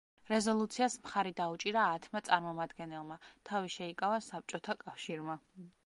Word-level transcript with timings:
რეზოლუციას 0.29 0.95
მხარი 1.03 1.33
დაუჭირა 1.41 1.83
ათმა 1.97 2.23
წარმომადგენელმა; 2.31 3.19
თავი 3.51 3.75
შეიკავა 3.77 4.21
საბჭოთა 4.31 4.79
კავშირმა. 4.87 5.39